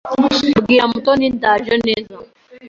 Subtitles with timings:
[0.63, 2.15] Bwira Mutoni ndaje neza.